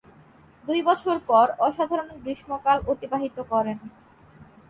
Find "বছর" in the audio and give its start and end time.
0.87-1.15